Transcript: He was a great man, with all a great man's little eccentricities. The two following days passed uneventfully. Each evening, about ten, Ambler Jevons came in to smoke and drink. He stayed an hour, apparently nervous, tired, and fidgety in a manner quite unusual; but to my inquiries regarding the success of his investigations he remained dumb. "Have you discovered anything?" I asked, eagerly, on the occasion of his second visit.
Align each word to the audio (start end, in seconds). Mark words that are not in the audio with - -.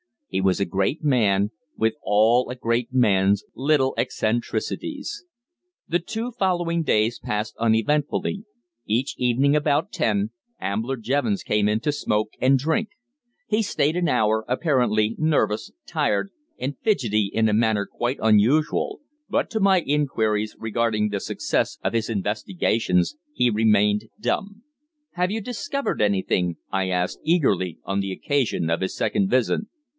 He 0.29 0.41
was 0.41 0.61
a 0.61 0.65
great 0.65 1.03
man, 1.03 1.51
with 1.77 1.93
all 2.01 2.49
a 2.49 2.55
great 2.55 2.91
man's 2.93 3.43
little 3.53 3.93
eccentricities. 3.97 5.25
The 5.89 5.99
two 5.99 6.31
following 6.31 6.83
days 6.83 7.19
passed 7.19 7.55
uneventfully. 7.57 8.45
Each 8.87 9.13
evening, 9.17 9.57
about 9.57 9.91
ten, 9.91 10.31
Ambler 10.59 10.95
Jevons 10.95 11.43
came 11.43 11.67
in 11.67 11.81
to 11.81 11.91
smoke 11.91 12.29
and 12.39 12.57
drink. 12.57 12.91
He 13.45 13.61
stayed 13.61 13.97
an 13.97 14.07
hour, 14.07 14.45
apparently 14.47 15.15
nervous, 15.19 15.69
tired, 15.85 16.29
and 16.57 16.77
fidgety 16.79 17.29
in 17.31 17.49
a 17.49 17.53
manner 17.53 17.85
quite 17.85 18.17
unusual; 18.21 19.01
but 19.29 19.49
to 19.51 19.59
my 19.59 19.81
inquiries 19.81 20.55
regarding 20.57 21.09
the 21.09 21.19
success 21.19 21.77
of 21.83 21.93
his 21.93 22.09
investigations 22.09 23.17
he 23.33 23.49
remained 23.51 24.05
dumb. 24.19 24.63
"Have 25.11 25.29
you 25.29 25.41
discovered 25.41 26.01
anything?" 26.01 26.55
I 26.71 26.89
asked, 26.89 27.19
eagerly, 27.23 27.79
on 27.83 27.99
the 27.99 28.13
occasion 28.13 28.69
of 28.69 28.79
his 28.81 28.95
second 28.95 29.29
visit. 29.29 29.61